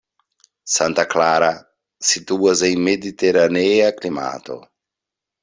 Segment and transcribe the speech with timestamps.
[0.75, 1.49] Santa Clara
[2.13, 4.59] situas en mediteranea klimato.